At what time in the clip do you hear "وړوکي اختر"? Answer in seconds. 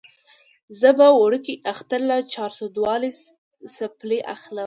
1.21-2.01